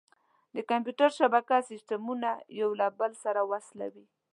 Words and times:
د 0.55 0.57
کمپیوټر 0.69 1.09
شبکه 1.19 1.57
سیسټمونه 1.69 2.29
یو 2.59 2.69
له 2.79 2.87
بل 2.99 3.11
سره 3.23 3.41
وصلوي. 3.51 4.05